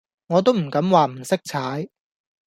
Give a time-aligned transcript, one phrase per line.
[0.29, 1.87] 我都唔敢話唔識踩